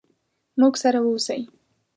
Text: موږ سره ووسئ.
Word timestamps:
موږ 0.59 0.73
سره 0.83 0.99
ووسئ. 1.01 1.41